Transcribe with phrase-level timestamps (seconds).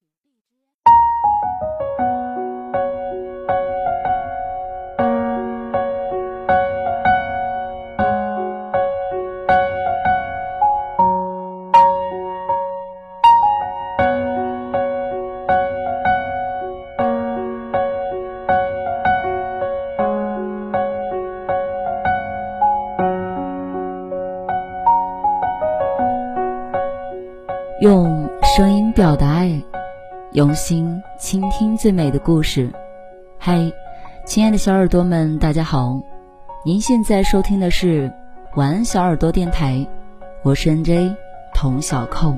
[0.00, 0.89] 用声音表达爱，
[30.32, 32.70] 用心倾听最美的故事。
[33.36, 33.68] 嗨，
[34.24, 36.00] 亲爱的小耳朵们，大家好！
[36.64, 38.12] 您现在收听的是
[38.54, 39.84] 晚安小耳朵电台，
[40.44, 41.16] 我是 NJ
[41.52, 42.36] 童小扣。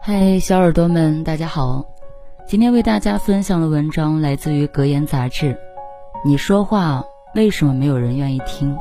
[0.00, 1.84] 嗨，小耳朵们，大家好！
[2.48, 5.54] 今天为大家分享的文章来自于《格言》杂志。
[6.24, 8.74] 你说话为什么没有人愿意听？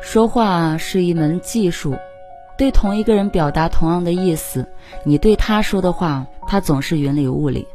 [0.00, 1.94] 说话是一门技术。
[2.56, 4.66] 对同一个人表达同样的意思，
[5.04, 7.66] 你对他说的话，他总是云里雾里；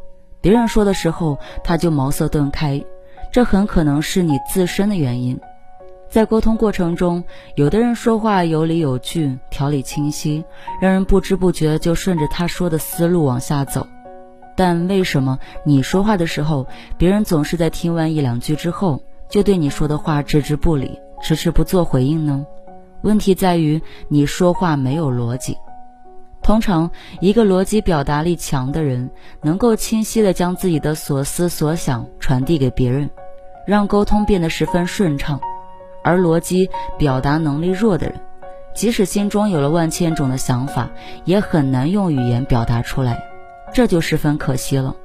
[0.42, 2.84] 别人说的时候，他就茅塞顿开。
[3.32, 5.40] 这很可能是你自身的原因。
[6.10, 7.24] 在沟通过程中，
[7.56, 10.44] 有的人说话有理有据，条理清晰，
[10.82, 13.88] 让人不知不觉就顺着他说的思路往下走。
[14.58, 22.46] 但为什么你说话的时候，别人总是在听完一两句之后，就对你说的话置之不理，迟迟不做回应呢？
[23.02, 25.58] 问题在于你说话没有逻辑。
[26.44, 29.10] 通常，一个逻辑表达力强的人，
[29.42, 33.10] 能够清晰地将自己的所思所想传递给别人，
[33.68, 35.40] 让沟通变得十分顺畅。
[36.04, 36.68] 而逻辑
[36.98, 38.20] 表达能力弱的人，
[38.74, 40.90] 即使心中有了万千种的想法，
[41.26, 43.22] 也很难用语言表达出来，
[43.72, 44.96] 这就十分可惜了。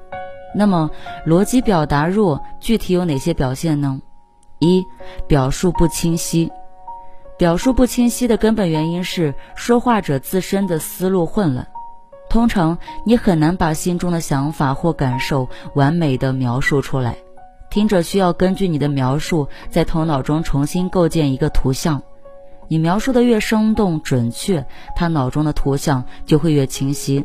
[0.55, 0.91] 那么，
[1.27, 4.01] 逻辑表达弱具体有哪些表现呢？
[4.59, 4.83] 一，
[5.29, 6.51] 表述不清晰。
[7.39, 11.67] 表述不清晰的根本原因是说话者自身的思路混乱。
[12.31, 17.17] 通常你很难把心中的想法或感受完美的描述出来，
[17.71, 22.03] 听者需要根据你的描述在头脑中重新构建一个图像。
[22.69, 24.67] 你描述的越生动准确，
[24.97, 27.25] 他脑中的图像就会越清晰。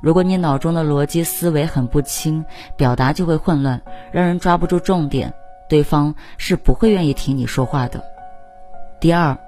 [0.00, 2.44] 如果你脑中的逻辑思维很不清，
[2.76, 5.32] 表达就会混乱，让人抓不住重点，
[5.68, 8.02] 对方是不会愿意听你说话的。
[8.98, 9.38] 第二。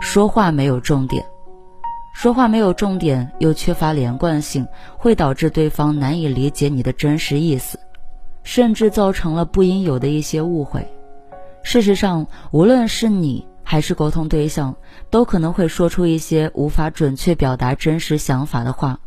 [0.00, 1.24] 说话没有重点，
[2.14, 4.66] 说话没有重点又缺乏连贯性，
[4.96, 7.78] 会导致对方难以理解你的真实意思，
[8.42, 10.88] 甚至造成了不应有的一些误会。
[11.62, 14.74] 事实上，无论是你还是沟通对象，
[15.10, 19.00] 都可能会说出一些无法准确表达真实想法的话。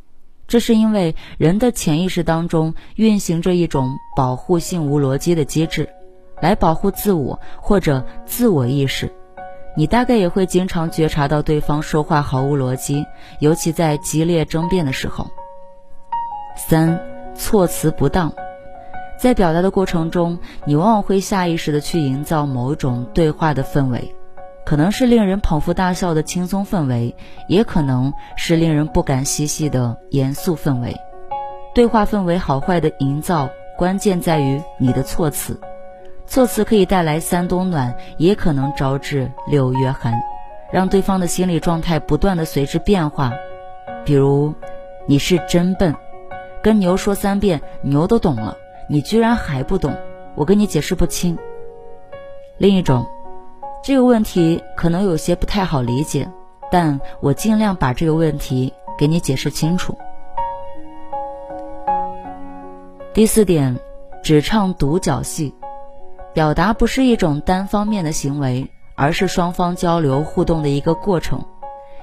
[0.47, 5.89] 这是因为人的潜意识当中运行着一种保护性无逻辑的机制，
[6.39, 9.11] 来保护自我或者自我意识。
[9.75, 13.05] 你大概也会经常觉察到对方说话毫无逻辑，
[13.39, 15.27] 尤其在激烈争辩的时候。
[16.55, 16.99] 三，
[17.33, 18.31] 措辞不当，
[19.17, 24.13] 在表达的过程中，你往往会下意识的去营造某种对话的氛围，
[24.63, 27.15] 可能是令人捧腹大笑的轻松氛围，
[27.47, 30.95] 也可能是令人不敢嬉戏的严肃氛围。
[31.73, 35.59] 对话氛围好坏的营造，关键在于你的措辞。
[36.25, 40.13] 措辞可以带来三冬暖，也可能招致六月寒，
[40.71, 43.31] 让对方的心理状态不断的随之变化。
[44.05, 44.53] 比如，
[45.05, 45.93] 你是真笨，
[46.61, 48.57] 跟牛说三遍，牛都懂了，
[48.89, 49.95] 你居然还不懂，
[50.35, 51.37] 我跟你解释不清。
[52.57, 53.05] 另一种，
[53.83, 56.27] 这个问题可能有些不太好理解，
[56.71, 59.95] 但我尽量把这个问题给你解释清楚。
[63.13, 63.77] 第四点，
[64.23, 65.53] 只唱独角戏。
[66.33, 71.45] 表达不是一种单方面的行为，而是双方交流互动的一个过程。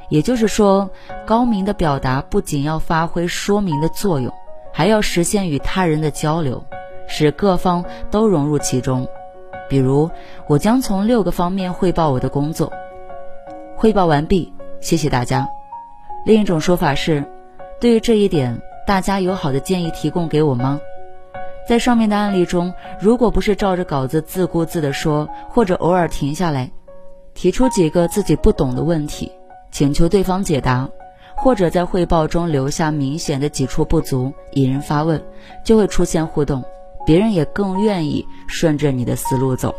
[0.08, 0.90] 也就是说，
[1.26, 4.32] 高明的表达不仅要发挥说明的作用，
[4.72, 6.64] 还要实现与他人的交流，
[7.06, 9.06] 使各方都融入其中。
[9.68, 10.10] 比如，
[10.48, 12.72] 我将从六个方面汇报我的工作。
[13.76, 15.48] 汇报完毕，谢谢大家。
[16.24, 17.24] 另一种说法是，
[17.80, 20.80] 对于这一点，大家有好的建议提供给我吗？
[21.68, 26.70] 在上面的案例中，如果不是照着稿子自顾自地说，或者偶尔停下来，
[27.32, 29.30] 提出几个自己不懂的问题，
[29.70, 30.88] 请求对方解答，
[31.36, 35.22] 或者在汇报中留下明显的几处不足，引人发问，
[35.64, 36.64] 就会出现互动，
[37.06, 39.72] 别人也更愿意顺着你的思路走。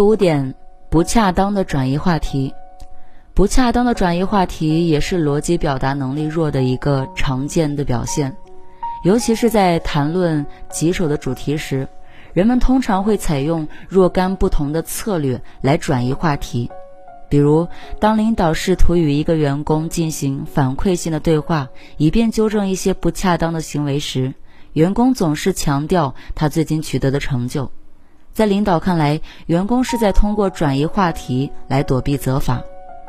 [0.00, 0.54] 五点，
[0.88, 2.54] 不恰当的转移话题。
[3.34, 8.36] 不恰当的转移话题也是逻辑表达能力弱的一个常见的表现，
[9.04, 11.88] 尤其是在谈论棘手的主题时，
[12.32, 16.70] 人们通常会采用若干不同的策略来转移话题。
[17.28, 17.68] 比如，
[18.00, 24.34] 当领导试图与一个员工进行反馈性的对话，以便纠正一些不恰当的行为时，
[24.72, 27.70] 员工总是强调他最近取得的成就。
[28.40, 32.62] 在领导看来，员工是在通过转移话题来躲避责罚，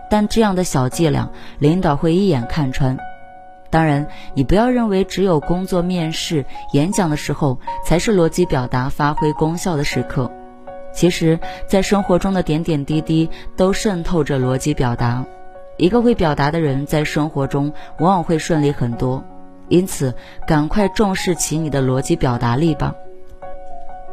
[0.10, 2.98] 但这样的小伎俩，领导会一眼看穿。
[3.70, 10.30] 当然，你不要认为只有工作面试、演讲的时候才是逻辑表达发挥功效的时刻。
[10.92, 15.24] 其实，在生活中的点点滴滴都渗透着逻辑表达。
[15.78, 19.24] 一个会表达的人，在生活中往往会顺利很多。
[19.70, 20.14] 因此，
[20.46, 22.94] 赶快重视起你的逻辑表达力吧。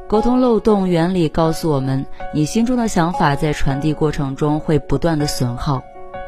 [0.08, 5.82] 沟通漏洞原理告诉我们，你心中的想法在传递过程中会不断的损耗，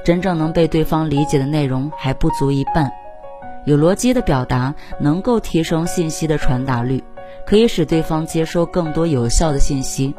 [0.05, 2.93] 真正能被对方理解的内容还不足一半。
[3.65, 7.03] 有逻辑的表达能够提升信息的传达率，
[7.47, 10.15] 可以使对方接收更多有效的信息。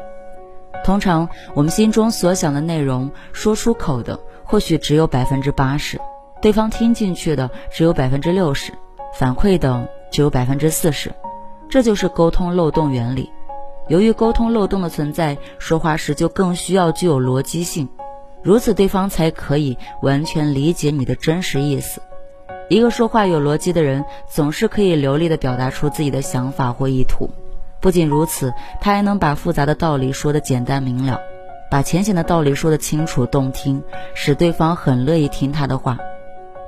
[0.82, 6.00] 通常，我们心中所想的内容说出口的或许只有百分之八十，
[6.40, 8.72] 对方听进去的只有百分之六十，
[9.14, 11.12] 反馈的只有百分之四十。
[11.70, 13.30] 这就是沟通漏洞原理。
[13.88, 17.88] 由于沟通漏洞的存在，说话时就更需要具有逻辑性，
[18.42, 22.00] 如此对方才可以完全理解你的真实意思。
[22.68, 27.28] 一个说话有逻辑的人，总是可以流利地表达出自己的想法或意图。
[27.80, 31.18] 不仅如此，他还能把复杂的道理说得简单明了，
[31.70, 33.82] 把浅显的道理说得清楚动听，
[34.14, 35.98] 使对方很乐意听他的话。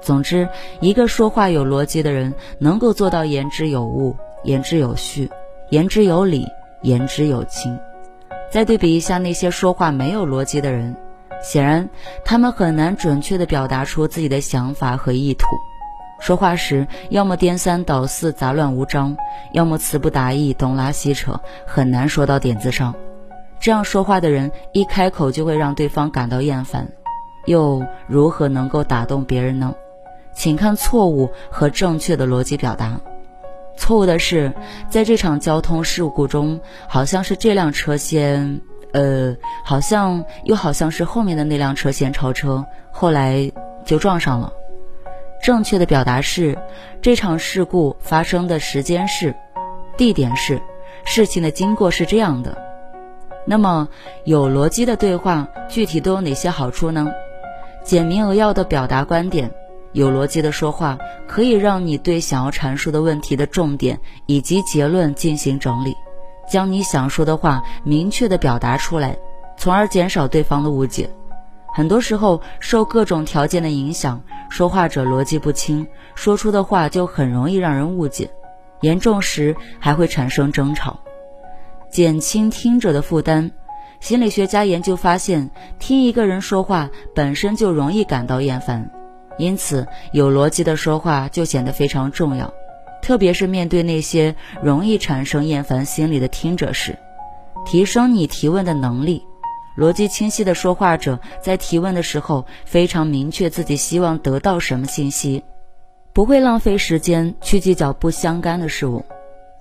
[0.02, 0.48] 总之，
[0.80, 5.30] 一个说话有逻辑的人，能够做到言之有物、言之有序、
[5.70, 6.44] 言之有理。
[6.84, 7.76] 言之有情。
[8.50, 10.94] 再对比一下那些说话没有逻辑的人，
[11.42, 11.88] 显然
[12.24, 15.46] 他们很难准确地表达出自己的想法和意图。
[16.20, 19.16] 说话时，要么颠三倒四、杂乱无章，
[19.52, 22.94] 要么词不达意、东拉西扯，很难说到点子上。
[23.58, 26.86] 这样说话的人，一开口就会让对方感到厌烦，
[27.46, 29.74] 又如何能够打动别人呢？
[30.34, 33.00] 请看错误和正确的逻辑表达。
[33.76, 34.52] 错误的是，
[34.88, 38.60] 在这场交通事故中，好像是这辆车先，
[38.92, 43.50] 呃，好像又好像是后面的那辆车先超车，后来
[43.84, 44.52] 就撞上了。
[45.42, 46.56] 正确的表达是，
[47.02, 49.34] 这场事故发生的时间是，
[49.96, 50.62] 地点是，
[51.04, 52.56] 事情的经过是这样的。
[53.44, 53.88] 那么，
[54.24, 57.06] 有逻辑的对话具体都有哪些好处呢？
[57.82, 59.50] 简明扼要的表达观点。
[59.94, 65.94] 有逻辑的说话可以让你对想要阐述的问题的重点以及结论进行整理，
[66.50, 69.16] 将你想说的话明确的表达出来，
[69.56, 71.08] 从而减少对方的误解。
[71.72, 74.20] 很多时候受各种条件的影响，
[74.50, 78.28] 说话者逻辑不清，说出的话就很容易让人误解，
[78.80, 80.98] 严重时还会产生争吵。
[81.88, 83.52] 减轻听者的负担，
[84.00, 88.90] 心理学家研究发现，听一个人说话本身就容易感到厌烦。
[89.38, 92.52] 因此，有逻辑的说话就显得非常重要，
[93.02, 96.98] 特别是面对那些容易产生厌烦心理的听者时，
[97.66, 99.24] 提升你提问的能力。
[99.76, 105.42] 逻辑清晰的说话者在提问的时候非常明确自己希望得到什么信息，
[106.12, 109.04] 不会浪费时间去计较不相干的事物。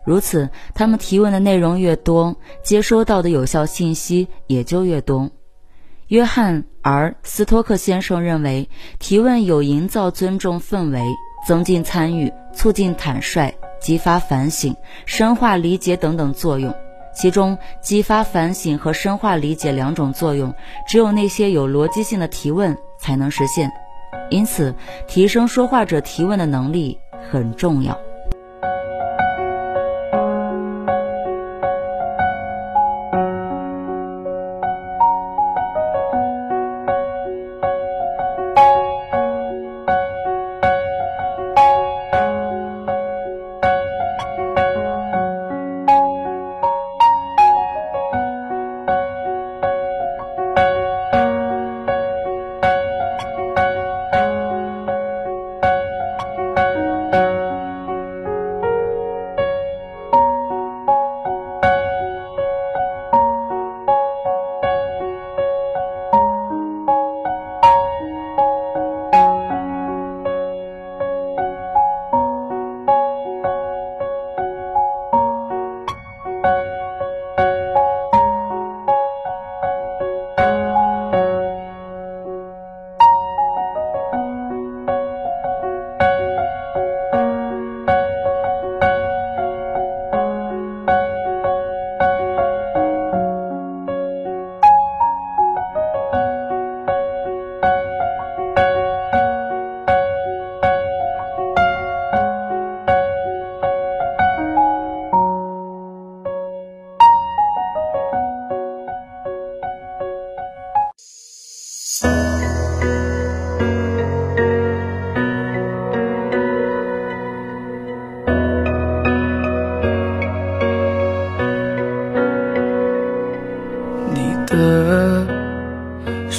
[0.05, 5.31] 如此，他们提问的内容越多，接收到的有效信息也就越多。
[6.09, 11.01] 约翰·而斯托克先生认为，提问有营造尊重氛围、
[11.47, 14.75] 增进参与、促进坦率、激发反省、
[15.05, 16.75] 深化理解等等作用。
[17.15, 20.53] 其中，激发反省和深化理解两种作用，
[20.87, 23.71] 只有那些有逻辑性的提问才能实现。
[24.29, 24.75] 因此，
[25.07, 26.99] 提升说话者提问的能力
[27.31, 27.97] 很重要。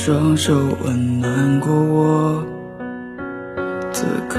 [0.07, 0.53] 双手
[0.85, 2.47] 温暖过我，
[3.91, 4.39] 此刻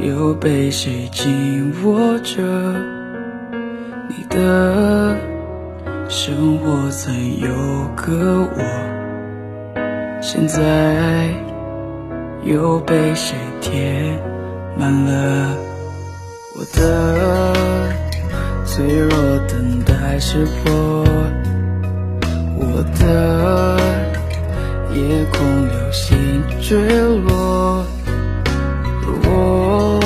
[0.00, 2.42] 又被谁紧握着？
[4.08, 5.14] 你的
[6.08, 7.50] 生活曾有
[7.94, 8.62] 个我，
[10.22, 11.28] 现在
[12.44, 14.18] 又被谁填
[14.78, 15.54] 满了？
[16.54, 17.52] 我的
[18.64, 19.10] 脆弱
[19.46, 21.04] 等待识破。
[22.58, 23.78] 我的
[24.94, 26.78] 夜空流星坠
[27.26, 27.84] 落，
[29.24, 30.00] 我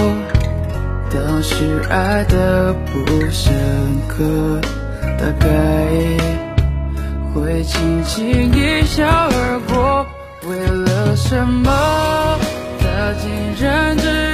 [1.12, 3.52] 当时爱的不深
[4.08, 4.60] 刻，
[5.18, 5.46] 大概
[7.32, 10.04] 会轻轻一笑而过。
[10.48, 11.70] 为了什么，
[12.80, 13.30] 他竟
[13.64, 14.29] 然只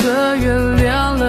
[0.00, 1.19] 选择原谅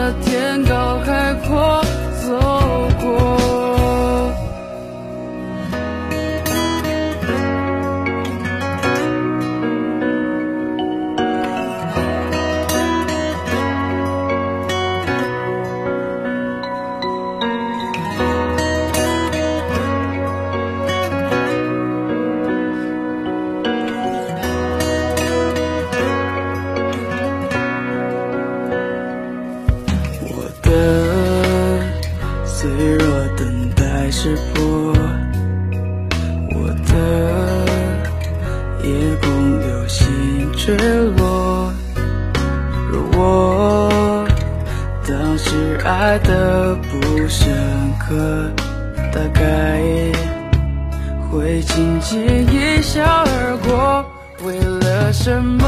[55.14, 55.68] 什么，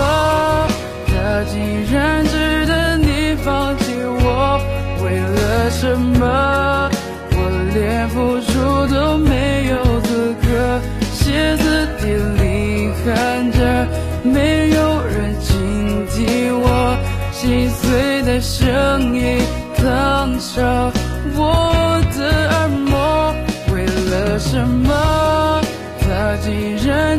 [1.07, 1.59] 他竟
[1.91, 4.59] 然值得你放弃我？
[5.03, 6.89] 为了什么，
[7.31, 7.38] 我
[7.73, 10.79] 连付出都没有资格？
[11.13, 13.88] 歇斯底里喊着，
[14.23, 16.97] 没有人倾听我
[17.31, 19.39] 心碎的声音，
[19.75, 20.91] 烫伤
[21.35, 23.35] 我的耳膜。
[23.73, 25.62] 为了什么，
[26.00, 27.17] 他竟然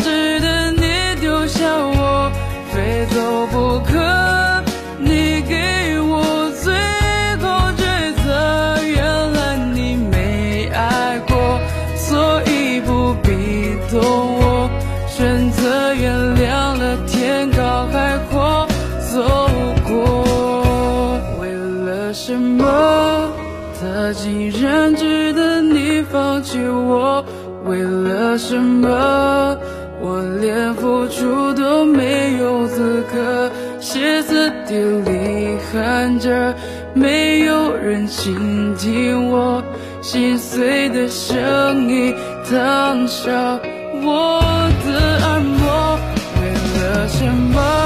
[24.04, 27.24] 色竟然值得你放弃我？
[27.64, 29.56] 为了什么？
[29.98, 33.50] 我连付出都没有资格。
[33.80, 36.54] 歇斯底里喊着，
[36.92, 39.62] 没有人倾听我
[40.02, 43.58] 心碎的声音，烫伤
[44.02, 44.42] 我
[44.84, 45.98] 的按摩。
[46.42, 47.83] 为了什么？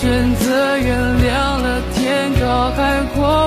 [0.00, 3.39] 选择原谅了天高海阔